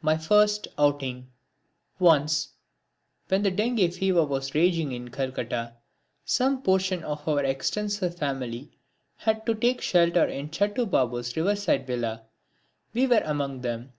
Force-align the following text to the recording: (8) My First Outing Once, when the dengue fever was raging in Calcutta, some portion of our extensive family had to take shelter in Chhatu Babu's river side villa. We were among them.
(8) 0.00 0.04
My 0.04 0.18
First 0.18 0.68
Outing 0.78 1.28
Once, 1.98 2.50
when 3.28 3.42
the 3.42 3.50
dengue 3.50 3.94
fever 3.94 4.22
was 4.26 4.54
raging 4.54 4.92
in 4.92 5.08
Calcutta, 5.08 5.72
some 6.22 6.60
portion 6.60 7.02
of 7.02 7.26
our 7.26 7.42
extensive 7.42 8.14
family 8.14 8.70
had 9.16 9.46
to 9.46 9.54
take 9.54 9.80
shelter 9.80 10.26
in 10.26 10.50
Chhatu 10.50 10.84
Babu's 10.84 11.34
river 11.34 11.56
side 11.56 11.86
villa. 11.86 12.24
We 12.92 13.06
were 13.06 13.22
among 13.24 13.62
them. 13.62 13.94